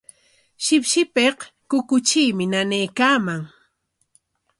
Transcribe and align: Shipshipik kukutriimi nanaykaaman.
Shipshipik 0.63 1.39
kukutriimi 1.69 2.45
nanaykaaman. 2.51 3.41